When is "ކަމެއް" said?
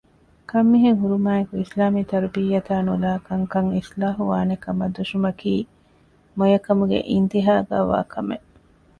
8.13-8.47